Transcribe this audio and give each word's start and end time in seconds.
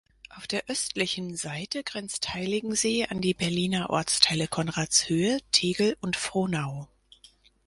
Auf 0.31 0.47
der 0.47 0.65
östlichen 0.67 1.37
Seite 1.37 1.83
grenzt 1.83 2.33
Heiligensee 2.33 3.05
an 3.05 3.21
die 3.21 3.35
Berliner 3.35 3.91
Ortsteile 3.91 4.47
Konradshöhe, 4.47 5.37
Tegel 5.51 5.95
und 6.01 6.15
Frohnau. 6.15 6.87